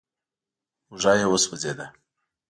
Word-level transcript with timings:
اوږه 0.89 1.11
يې 1.19 1.25
وسوځېده. 1.31 1.85